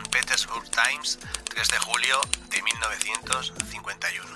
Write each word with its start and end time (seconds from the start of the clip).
Petersburg 0.00 0.70
Times, 0.70 1.18
3 1.44 1.68
de 1.68 1.78
julio 1.78 2.18
de 2.48 2.62
1951. 2.62 4.26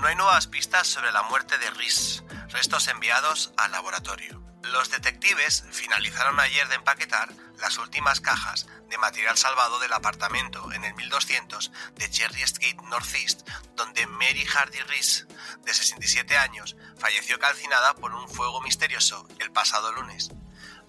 No 0.00 0.06
hay 0.08 0.16
nuevas 0.16 0.48
pistas 0.48 0.88
sobre 0.88 1.12
la 1.12 1.22
muerte 1.22 1.56
de 1.58 1.70
Rhys, 1.70 2.24
restos 2.48 2.88
enviados 2.88 3.52
al 3.56 3.70
laboratorio. 3.70 4.42
Los 4.64 4.90
detectives 4.90 5.64
finalizaron 5.70 6.40
ayer 6.40 6.66
de 6.68 6.74
empaquetar 6.74 7.32
las 7.60 7.78
últimas 7.78 8.20
cajas 8.20 8.66
de 8.90 8.98
material 8.98 9.36
salvado 9.36 9.78
del 9.78 9.92
apartamento 9.92 10.72
en 10.72 10.84
el 10.84 10.94
1200 10.94 11.70
de 11.94 12.10
Cherry 12.10 12.42
Street 12.42 12.76
Northeast, 12.90 13.48
donde 13.76 14.06
Mary 14.08 14.44
Hardy 14.44 14.80
Rees, 14.80 15.28
de 15.64 15.72
67 15.74 16.36
años, 16.36 16.76
falleció 16.98 17.38
calcinada 17.38 17.94
por 17.94 18.12
un 18.12 18.28
fuego 18.28 18.60
misterioso 18.62 19.28
el 19.38 19.52
pasado 19.52 19.92
lunes. 19.92 20.30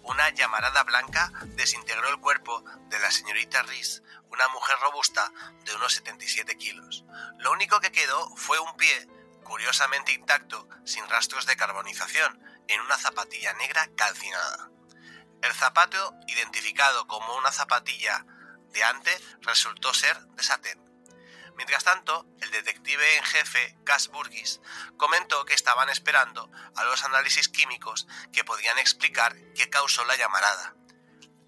Una 0.08 0.30
llamarada 0.30 0.84
blanca 0.84 1.32
desintegró 1.48 2.08
el 2.08 2.20
cuerpo 2.20 2.64
de 2.88 2.98
la 2.98 3.12
señorita 3.12 3.62
Rees, 3.64 4.04
una 4.32 4.48
mujer 4.48 4.78
robusta 4.80 5.34
de 5.66 5.76
unos 5.76 5.94
77 5.96 6.56
kilos. 6.56 7.04
Lo 7.40 7.52
único 7.52 7.82
que 7.82 7.92
quedó 7.92 8.34
fue 8.38 8.58
un 8.58 8.74
pie, 8.78 9.08
curiosamente 9.44 10.14
intacto, 10.14 10.68
sin 10.86 11.08
rastros 11.10 11.46
de 11.46 11.58
carbonización, 11.58 12.42
en 12.70 12.80
una 12.80 12.98
zapatilla 12.98 13.52
negra 13.56 13.90
calcinada. 13.98 14.70
El 15.42 15.54
zapato, 15.54 16.16
identificado 16.28 17.06
como 17.08 17.36
una 17.36 17.52
zapatilla 17.52 18.26
de 18.72 18.84
ante, 18.86 19.12
resultó 19.42 19.94
ser 19.94 20.18
de 20.20 20.44
satén. 20.44 20.87
Mientras 21.58 21.84
tanto, 21.84 22.28
el 22.40 22.52
detective 22.52 23.18
en 23.18 23.24
jefe, 23.24 23.76
Gas 23.84 24.10
Burgis, 24.10 24.62
comentó 24.96 25.44
que 25.44 25.56
estaban 25.56 25.90
esperando 25.90 26.52
a 26.76 26.84
los 26.84 27.04
análisis 27.04 27.50
químicos 27.50 28.08
que 28.32 28.44
podían 28.44 28.78
explicar 28.78 29.36
qué 29.56 29.68
causó 29.68 30.06
la 30.06 30.16
llamarada. 30.16 30.76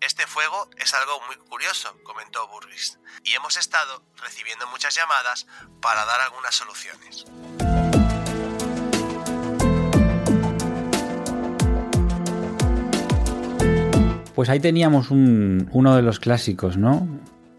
Este 0.02 0.26
fuego 0.26 0.68
es 0.78 0.96
algo 0.96 1.22
muy 1.28 1.36
curioso, 1.36 1.96
comentó 2.04 2.48
Burgis, 2.48 2.98
y 3.24 3.36
hemos 3.36 3.56
estado 3.58 4.04
recibiendo 4.16 4.66
muchas 4.68 4.96
llamadas 4.96 5.46
para 5.80 6.04
dar 6.06 6.22
algunas 6.22 6.56
soluciones. 6.56 7.26
Pues 14.34 14.50
ahí 14.50 14.60
teníamos 14.60 15.12
uno 15.12 15.96
de 15.96 16.02
los 16.02 16.20
clásicos, 16.20 16.78
¿no? 16.78 17.08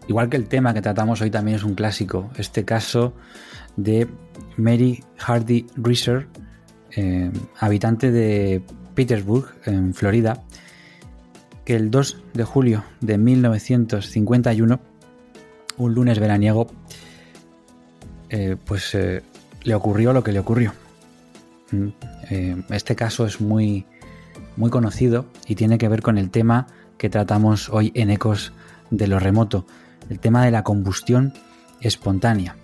Igual 0.07 0.29
que 0.29 0.37
el 0.37 0.47
tema 0.47 0.73
que 0.73 0.81
tratamos 0.81 1.21
hoy 1.21 1.29
también 1.29 1.57
es 1.57 1.63
un 1.63 1.75
clásico. 1.75 2.31
Este 2.35 2.65
caso 2.65 3.13
de 3.75 4.07
Mary 4.57 5.03
Hardy 5.17 5.67
Reeser, 5.75 6.27
eh, 6.95 7.31
habitante 7.57 8.11
de 8.11 8.63
Petersburg, 8.95 9.47
en 9.65 9.93
Florida, 9.93 10.43
que 11.65 11.75
el 11.75 11.91
2 11.91 12.23
de 12.33 12.43
julio 12.43 12.83
de 12.99 13.17
1951, 13.17 14.79
un 15.77 15.93
lunes 15.93 16.19
veraniego, 16.19 16.67
eh, 18.29 18.57
pues 18.65 18.93
eh, 18.95 19.21
le 19.63 19.75
ocurrió 19.75 20.13
lo 20.13 20.23
que 20.23 20.31
le 20.31 20.39
ocurrió. 20.39 20.73
Mm, 21.71 21.89
este 22.69 22.95
caso 22.95 23.25
es 23.25 23.41
muy, 23.41 23.85
muy 24.55 24.69
conocido 24.69 25.25
y 25.47 25.55
tiene 25.55 25.77
que 25.77 25.87
ver 25.89 26.01
con 26.01 26.17
el 26.17 26.29
tema 26.29 26.67
que 26.97 27.09
tratamos 27.09 27.69
hoy 27.69 27.91
en 27.93 28.09
Ecos 28.09 28.53
de 28.89 29.07
lo 29.07 29.19
Remoto, 29.19 29.65
el 30.11 30.19
tema 30.19 30.45
de 30.45 30.51
la 30.51 30.63
combustión 30.63 31.33
espontánea. 31.79 32.57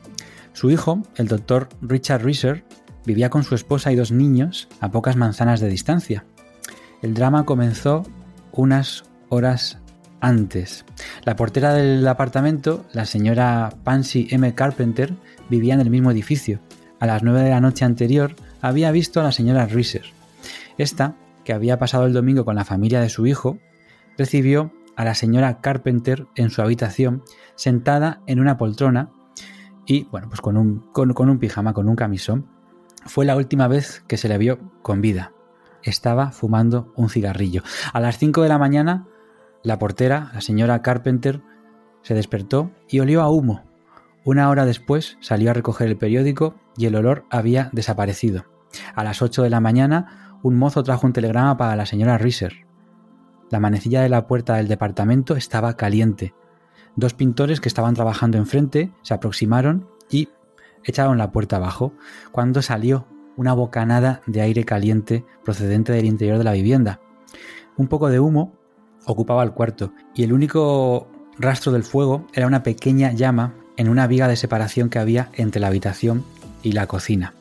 Su 0.52 0.70
hijo, 0.70 1.02
el 1.16 1.28
doctor 1.28 1.70
Richard 1.82 2.22
Reeser, 2.22 2.66
vivía 3.06 3.30
con 3.30 3.44
su 3.44 3.56
esposa 3.56 3.92
y 3.92 3.96
dos 3.96 4.12
niños 4.12 4.68
a 4.82 4.92
pocas 4.92 5.16
manzanas 5.16 5.62
de 5.62 5.70
distancia. 5.70 6.26
El 7.02 7.14
drama 7.14 7.46
comenzó 7.46 8.04
unas 8.52 9.06
horas 9.30 9.80
antes. 10.20 10.84
La 11.24 11.38
portera 11.38 11.74
del 11.74 12.06
apartamento, 12.08 12.86
la 12.92 13.06
señora 13.06 13.74
Pansy 13.84 14.28
M. 14.30 14.54
Carpenter, 14.54 15.14
vivía 15.50 15.74
en 15.74 15.80
el 15.80 15.90
mismo 15.90 16.12
edificio. 16.12 16.60
A 17.00 17.06
las 17.06 17.24
nueve 17.24 17.44
de 17.44 17.52
la 17.52 17.62
noche 17.62 17.86
anterior 17.86 18.36
había 18.62 18.92
visto 18.92 19.22
a 19.22 19.24
la 19.24 19.32
señora 19.32 19.68
Reeser. 19.68 20.04
Esta 20.78 21.16
que 21.46 21.54
había 21.54 21.80
pasado 21.80 22.08
el 22.08 22.14
domingo 22.14 22.44
con 22.44 22.56
la 22.56 22.66
familia 22.66 23.00
de 23.00 23.08
su 23.08 23.26
hijo, 23.26 23.58
recibió 24.18 24.74
a 24.98 25.06
la 25.06 25.14
señora 25.14 25.62
Carpenter 25.62 26.28
en 26.36 26.50
su 26.50 26.62
habitación, 26.62 27.24
sentada 27.56 28.22
en 28.26 28.42
una 28.42 28.58
poltrona 28.58 29.12
y, 29.86 30.06
bueno, 30.06 30.28
pues 30.28 30.42
con 30.42 30.58
un, 30.58 30.92
con, 30.92 31.30
un 31.30 31.40
pijama, 31.40 31.74
con 31.74 31.88
un 31.88 31.96
camisón. 31.96 32.48
Fue 33.06 33.24
la 33.24 33.38
última 33.38 33.68
vez 33.70 34.04
que 34.08 34.18
se 34.18 34.28
le 34.28 34.40
vio 34.40 34.60
con 34.82 35.00
vida. 35.00 35.32
Estaba 35.84 36.32
fumando 36.32 36.92
un 36.96 37.10
cigarrillo. 37.10 37.62
A 37.94 38.00
las 38.00 38.18
5 38.18 38.42
de 38.42 38.50
la 38.50 38.58
mañana, 38.58 39.08
la 39.64 39.78
portera, 39.78 40.32
la 40.34 40.42
señora 40.42 40.82
Carpenter, 40.82 41.42
se 42.02 42.16
despertó 42.16 42.72
y 42.90 43.00
olió 43.00 43.22
a 43.22 43.30
humo. 43.30 43.64
Una 44.26 44.50
hora 44.50 44.66
después 44.66 45.18
salió 45.22 45.52
a 45.52 45.54
recoger 45.54 45.88
el 45.88 45.98
periódico 45.98 46.56
y 46.76 46.88
el 46.88 46.96
olor 46.96 47.26
había 47.30 47.70
desaparecido. 47.72 48.46
A 48.96 49.04
las 49.04 49.22
8 49.22 49.44
de 49.44 49.50
la 49.52 49.62
mañana 49.62 50.40
un 50.42 50.58
mozo 50.58 50.84
trajo 50.84 51.06
un 51.06 51.14
telegrama 51.14 51.56
para 51.56 51.76
la 51.76 51.86
señora 51.86 52.18
Reeser. 52.18 52.67
La 53.50 53.60
manecilla 53.60 54.02
de 54.02 54.10
la 54.10 54.28
puerta 54.28 54.56
del 54.56 54.68
departamento 54.68 55.36
estaba 55.36 55.78
caliente. 55.78 56.34
Dos 56.96 57.14
pintores 57.14 57.62
que 57.62 57.70
estaban 57.70 57.94
trabajando 57.94 58.38
enfrente 58.38 58.92
se 59.04 59.14
aproximaron 59.14 59.88
y 60.10 60.30
echaron 60.84 61.18
la 61.18 61.32
puerta 61.32 61.58
abajo, 61.58 61.94
cuando 62.32 62.62
salió 62.62 63.08
una 63.36 63.54
bocanada 63.54 64.22
de 64.26 64.42
aire 64.42 64.64
caliente 64.66 65.26
procedente 65.46 65.92
del 65.92 66.06
interior 66.06 66.38
de 66.38 66.44
la 66.44 66.54
vivienda. 66.54 67.00
Un 67.78 67.88
poco 67.88 68.10
de 68.10 68.20
humo 68.20 68.54
ocupaba 69.06 69.44
el 69.44 69.52
cuarto 69.52 69.94
y 70.16 70.24
el 70.24 70.34
único 70.34 71.08
rastro 71.38 71.72
del 71.72 71.84
fuego 71.84 72.26
era 72.34 72.48
una 72.48 72.64
pequeña 72.64 73.12
llama 73.12 73.54
en 73.78 73.90
una 73.90 74.08
viga 74.08 74.28
de 74.28 74.36
separación 74.36 74.90
que 74.90 75.00
había 75.00 75.30
entre 75.34 75.62
la 75.62 75.68
habitación 75.68 76.26
y 76.64 76.72
la 76.72 76.88
cocina. 76.88 77.34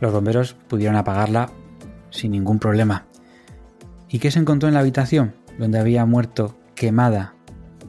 Los 0.00 0.12
bomberos 0.12 0.54
pudieron 0.68 0.96
apagarla 0.96 1.50
sin 2.10 2.32
ningún 2.32 2.58
problema. 2.58 3.06
¿Y 4.08 4.20
qué 4.20 4.30
se 4.30 4.38
encontró 4.38 4.68
en 4.68 4.74
la 4.74 4.80
habitación 4.80 5.34
donde 5.58 5.78
había 5.78 6.04
muerto 6.06 6.56
quemada 6.74 7.34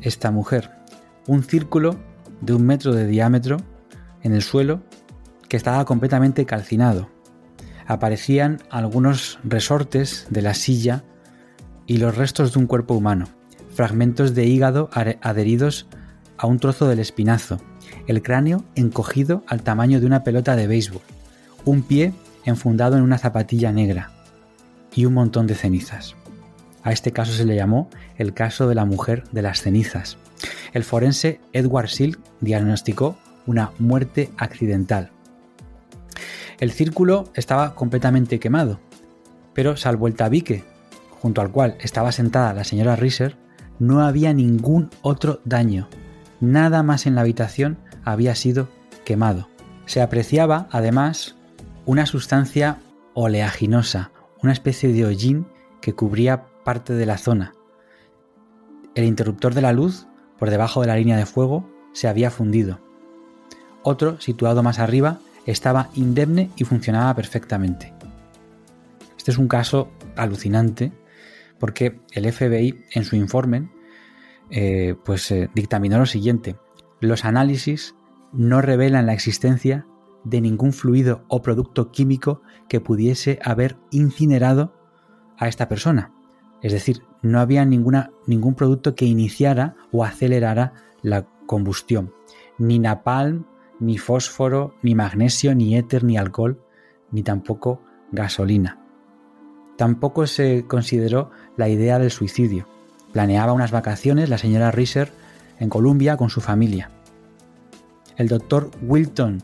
esta 0.02 0.32
mujer? 0.32 0.72
Un 1.28 1.44
círculo 1.44 1.98
de 2.42 2.54
un 2.54 2.66
metro 2.66 2.94
de 2.94 3.06
diámetro 3.06 3.58
en 4.24 4.34
el 4.34 4.42
suelo 4.42 4.82
que 5.48 5.58
estaba 5.58 5.86
completamente 5.86 6.46
calcinado. 6.46 7.10
Aparecían 7.86 8.60
algunos 8.70 9.40
resortes 9.44 10.28
de 10.30 10.42
la 10.42 10.54
silla 10.54 11.04
y 11.86 11.98
los 11.98 12.18
restos 12.18 12.54
de 12.54 12.60
un 12.60 12.68
cuerpo 12.68 12.96
humano, 12.96 13.28
fragmentos 13.74 14.34
de 14.34 14.46
hígado 14.46 14.90
adheridos 15.22 15.88
a 16.38 16.48
un 16.48 16.60
trozo 16.60 16.88
del 16.88 17.00
espinazo, 17.00 17.60
el 18.08 18.22
cráneo 18.22 18.66
encogido 18.76 19.44
al 19.48 19.62
tamaño 19.62 20.00
de 20.00 20.06
una 20.06 20.24
pelota 20.24 20.56
de 20.56 20.68
béisbol, 20.68 21.02
un 21.64 21.84
pie 21.84 22.14
enfundado 22.44 22.98
en 22.98 23.04
una 23.04 23.18
zapatilla 23.18 23.72
negra, 23.72 24.12
y 24.98 25.06
un 25.06 25.14
montón 25.14 25.48
de 25.48 25.56
cenizas. 25.56 26.16
A 26.84 26.92
este 26.92 27.14
caso 27.14 27.32
se 27.32 27.46
le 27.46 27.56
llamó 27.56 27.90
el 28.18 28.34
caso 28.34 28.68
de 28.68 28.76
la 28.76 28.84
mujer 28.84 29.24
de 29.32 29.42
las 29.42 29.62
cenizas. 29.62 30.18
El 30.74 30.84
forense 30.84 31.40
Edward 31.54 31.88
Silk 31.88 32.20
diagnosticó 32.42 33.18
una 33.46 33.72
muerte 33.80 34.32
accidental. 34.38 35.12
El 36.60 36.72
círculo 36.72 37.32
estaba 37.36 37.76
completamente 37.76 38.40
quemado, 38.40 38.80
pero 39.54 39.78
salvo 39.78 40.08
el 40.08 40.16
tabique 40.16 40.66
junto 41.22 41.42
al 41.42 41.52
cual 41.52 41.76
estaba 41.80 42.12
sentada 42.12 42.54
la 42.54 42.64
señora 42.64 42.96
Reeser, 42.96 43.36
no 43.80 44.02
había 44.02 44.34
ningún 44.34 44.90
otro 45.02 45.42
daño. 45.46 45.90
Nada 46.40 46.84
más 46.84 47.06
en 47.06 47.16
la 47.16 47.22
habitación 47.22 47.78
había 48.04 48.36
sido 48.36 48.70
quemado. 49.06 49.50
Se 49.86 50.02
apreciaba, 50.02 50.68
además, 50.72 51.36
una 51.86 52.06
sustancia 52.06 52.80
oleaginosa, 53.14 54.12
una 54.44 54.54
especie 54.54 54.92
de 54.92 55.06
hollín 55.06 55.48
que 55.82 55.94
cubría 55.94 56.46
parte 56.64 56.94
de 56.94 57.06
la 57.06 57.18
zona. 57.18 57.54
El 58.96 59.06
interruptor 59.06 59.54
de 59.54 59.62
la 59.62 59.74
luz, 59.74 60.08
por 60.38 60.50
debajo 60.50 60.82
de 60.82 60.88
la 60.88 60.96
línea 60.96 61.18
de 61.18 61.26
fuego, 61.26 61.70
se 61.94 62.08
había 62.08 62.32
fundido. 62.32 62.80
Otro, 63.84 64.20
situado 64.20 64.64
más 64.64 64.80
arriba, 64.80 65.20
estaba 65.46 65.90
indemne 65.96 66.50
y 66.58 66.64
funcionaba 66.64 67.14
perfectamente. 67.16 67.94
Este 69.18 69.32
es 69.32 69.38
un 69.38 69.48
caso 69.48 69.90
alucinante 70.16 70.92
porque 71.60 72.00
el 72.12 72.32
FBI 72.32 72.84
en 72.92 73.04
su 73.04 73.16
informe 73.16 73.70
eh, 74.50 74.96
pues 75.04 75.30
eh, 75.32 75.50
dictaminó 75.54 75.98
lo 76.00 76.06
siguiente. 76.06 76.56
Los 77.00 77.26
análisis 77.26 77.96
no 78.32 78.62
revelan 78.62 79.06
la 79.06 79.14
existencia 79.14 79.86
de 80.24 80.42
ningún 80.42 80.74
fluido 80.74 81.24
o 81.28 81.42
producto 81.42 81.92
químico 81.92 82.42
que 82.68 82.82
pudiese 82.82 83.40
haber 83.44 83.78
incinerado 83.92 84.74
a 85.38 85.48
esta 85.48 85.70
persona. 85.70 86.12
Es 86.62 86.72
decir, 86.72 87.04
no 87.22 87.40
había 87.40 87.66
ninguna, 87.66 88.12
ningún 88.26 88.56
producto 88.56 88.96
que 88.96 89.06
iniciara 89.06 89.76
o 89.92 90.04
acelerara 90.04 90.74
la 91.02 91.28
combustión. 91.46 92.14
Ni 92.58 92.80
napalm, 92.80 93.46
ni 93.80 93.98
fósforo, 93.98 94.74
ni 94.82 94.96
magnesio, 94.96 95.54
ni 95.54 95.78
éter, 95.78 96.04
ni 96.04 96.18
alcohol, 96.18 96.62
ni 97.12 97.24
tampoco 97.24 97.82
gasolina. 98.12 98.80
Tampoco 99.78 100.26
se 100.26 100.66
consideró 100.68 101.30
la 101.56 101.70
idea 101.70 102.00
del 102.00 102.12
suicidio. 102.12 102.68
Planeaba 103.14 103.54
unas 103.54 103.72
vacaciones 103.72 104.30
la 104.30 104.40
señora 104.40 104.72
Reeser 104.72 105.12
en 105.60 105.70
Columbia 105.70 106.18
con 106.18 106.30
su 106.30 106.42
familia. 106.42 106.90
El 108.18 108.28
doctor 108.28 108.72
Wilton 108.82 109.44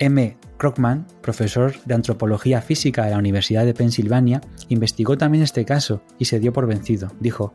M. 0.00 0.38
Krugman, 0.56 1.06
profesor 1.20 1.74
de 1.84 1.94
antropología 1.94 2.62
física 2.62 3.04
de 3.04 3.10
la 3.10 3.18
Universidad 3.18 3.66
de 3.66 3.74
Pensilvania, 3.74 4.40
investigó 4.70 5.18
también 5.18 5.44
este 5.44 5.66
caso 5.66 6.02
y 6.18 6.24
se 6.24 6.40
dio 6.40 6.54
por 6.54 6.66
vencido. 6.66 7.12
Dijo, 7.20 7.52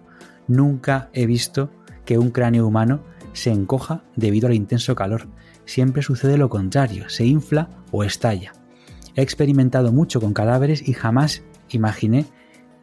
nunca 0.47 1.09
he 1.13 1.25
visto 1.25 1.71
que 2.05 2.19
un 2.19 2.29
cráneo 2.29 2.67
humano 2.67 3.03
se 3.33 3.51
encoja 3.51 4.03
debido 4.15 4.47
al 4.47 4.53
intenso 4.53 4.93
calor. 4.93 5.27
Siempre 5.65 6.03
sucede 6.03 6.37
lo 6.37 6.49
contrario, 6.49 7.09
se 7.09 7.25
infla 7.25 7.69
o 7.91 8.03
estalla. 8.03 8.53
He 9.15 9.23
experimentado 9.23 9.91
mucho 9.91 10.21
con 10.21 10.33
cadáveres 10.33 10.87
y 10.87 10.93
jamás 10.93 11.41
imaginé 11.69 12.25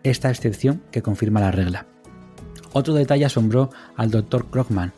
esta 0.02 0.28
excepción 0.28 0.82
que 0.90 1.02
confirma 1.02 1.38
la 1.38 1.52
regla. 1.52 1.86
Otro 2.72 2.94
detalle 2.94 3.26
asombró 3.26 3.70
al 3.96 4.10
doctor 4.10 4.50
Krogman 4.50 4.92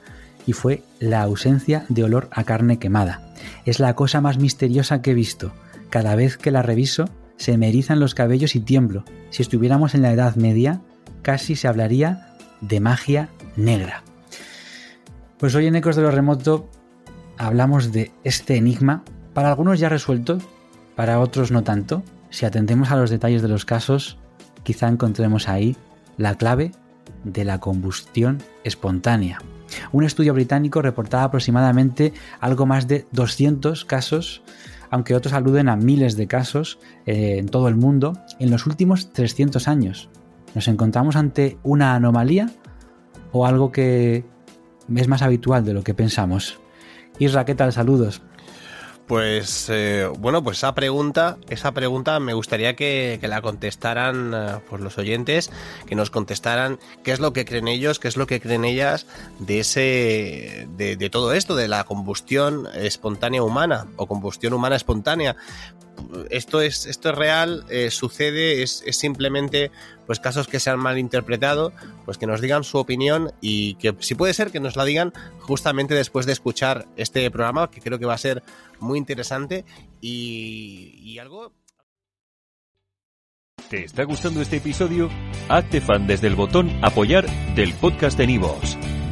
y 0.46 0.54
fue 0.54 0.82
la 1.00 1.20
ausencia 1.20 1.84
de 1.90 2.04
olor 2.04 2.28
a 2.30 2.44
carne 2.44 2.78
quemada. 2.78 3.33
Es 3.64 3.80
la 3.80 3.94
cosa 3.94 4.20
más 4.20 4.38
misteriosa 4.38 5.02
que 5.02 5.12
he 5.12 5.14
visto. 5.14 5.52
Cada 5.90 6.14
vez 6.14 6.36
que 6.36 6.50
la 6.50 6.62
reviso, 6.62 7.06
se 7.36 7.58
me 7.58 7.68
erizan 7.68 8.00
los 8.00 8.14
cabellos 8.14 8.54
y 8.54 8.60
tiemblo. 8.60 9.04
Si 9.30 9.42
estuviéramos 9.42 9.94
en 9.94 10.02
la 10.02 10.12
Edad 10.12 10.36
Media, 10.36 10.80
casi 11.22 11.56
se 11.56 11.68
hablaría 11.68 12.36
de 12.60 12.80
magia 12.80 13.28
negra. 13.56 14.02
Pues 15.38 15.54
hoy 15.54 15.66
en 15.66 15.76
Ecos 15.76 15.96
de 15.96 16.02
lo 16.02 16.10
Remoto 16.10 16.70
hablamos 17.36 17.92
de 17.92 18.12
este 18.22 18.56
enigma, 18.56 19.02
para 19.32 19.48
algunos 19.48 19.80
ya 19.80 19.88
resuelto, 19.88 20.38
para 20.94 21.20
otros 21.20 21.50
no 21.50 21.64
tanto. 21.64 22.02
Si 22.30 22.46
atendemos 22.46 22.90
a 22.90 22.96
los 22.96 23.10
detalles 23.10 23.42
de 23.42 23.48
los 23.48 23.64
casos, 23.64 24.18
quizá 24.62 24.88
encontremos 24.88 25.48
ahí 25.48 25.76
la 26.16 26.36
clave 26.36 26.72
de 27.24 27.44
la 27.44 27.58
combustión 27.58 28.42
espontánea. 28.62 29.38
Un 29.92 30.04
estudio 30.04 30.34
británico 30.34 30.82
reportaba 30.82 31.24
aproximadamente 31.24 32.12
algo 32.40 32.66
más 32.66 32.88
de 32.88 33.06
200 33.12 33.84
casos, 33.84 34.42
aunque 34.90 35.14
otros 35.14 35.34
aluden 35.34 35.68
a 35.68 35.76
miles 35.76 36.16
de 36.16 36.26
casos 36.26 36.78
eh, 37.06 37.36
en 37.38 37.48
todo 37.48 37.68
el 37.68 37.76
mundo, 37.76 38.14
en 38.38 38.50
los 38.50 38.66
últimos 38.66 39.12
300 39.12 39.68
años. 39.68 40.08
¿Nos 40.54 40.68
encontramos 40.68 41.16
ante 41.16 41.58
una 41.62 41.94
anomalía 41.94 42.50
o 43.32 43.46
algo 43.46 43.72
que 43.72 44.24
es 44.94 45.08
más 45.08 45.22
habitual 45.22 45.64
de 45.64 45.74
lo 45.74 45.82
que 45.82 45.94
pensamos? 45.94 46.60
Isra, 47.18 47.44
¿qué 47.44 47.54
tal? 47.54 47.72
Saludos. 47.72 48.22
Pues 49.06 49.68
eh, 49.68 50.08
bueno, 50.18 50.42
pues 50.42 50.58
esa 50.58 50.74
pregunta, 50.74 51.36
esa 51.50 51.72
pregunta 51.72 52.18
me 52.20 52.32
gustaría 52.32 52.74
que, 52.74 53.18
la 53.22 53.42
contestaran 53.42 54.32
eh, 54.34 54.60
pues 54.68 54.80
los 54.80 54.96
oyentes, 54.96 55.50
que 55.86 55.94
nos 55.94 56.08
contestaran 56.08 56.78
qué 57.02 57.12
es 57.12 57.20
lo 57.20 57.34
que 57.34 57.44
creen 57.44 57.68
ellos, 57.68 57.98
qué 57.98 58.08
es 58.08 58.16
lo 58.16 58.26
que 58.26 58.40
creen 58.40 58.64
ellas 58.64 59.06
de 59.40 59.60
ese, 59.60 60.68
de 60.76 61.10
todo 61.10 61.34
esto, 61.34 61.54
de 61.54 61.68
la 61.68 61.84
combustión 61.84 62.66
espontánea 62.74 63.42
humana 63.42 63.88
o 63.96 64.06
combustión 64.06 64.54
humana 64.54 64.76
espontánea, 64.76 65.36
esto 66.30 66.60
es, 66.60 66.86
esto 66.86 67.10
es 67.10 67.14
real, 67.14 67.64
eh, 67.68 67.90
sucede, 67.90 68.62
es, 68.62 68.84
simplemente 68.90 69.70
pues 70.06 70.20
casos 70.20 70.48
que 70.48 70.60
se 70.60 70.70
han 70.70 70.78
malinterpretado, 70.78 71.72
pues 72.04 72.18
que 72.18 72.26
nos 72.26 72.40
digan 72.40 72.64
su 72.64 72.78
opinión 72.78 73.32
y 73.40 73.74
que 73.74 73.94
si 74.00 74.14
puede 74.14 74.34
ser 74.34 74.50
que 74.50 74.60
nos 74.60 74.76
la 74.76 74.84
digan 74.84 75.12
justamente 75.40 75.94
después 75.94 76.26
de 76.26 76.32
escuchar 76.32 76.86
este 76.96 77.30
programa, 77.30 77.70
que 77.70 77.80
creo 77.80 77.98
que 77.98 78.06
va 78.06 78.14
a 78.14 78.18
ser 78.18 78.42
muy 78.80 78.98
interesante 78.98 79.64
y, 80.00 80.98
y 81.02 81.18
algo... 81.18 81.52
¿Te 83.70 83.84
está 83.84 84.04
gustando 84.04 84.42
este 84.42 84.58
episodio? 84.58 85.08
Hazte 85.48 85.80
fan 85.80 86.06
desde 86.06 86.26
el 86.26 86.34
botón 86.34 86.70
apoyar 86.82 87.26
del 87.54 87.72
podcast 87.74 88.18
de 88.18 88.26
Nivos. 88.26 88.76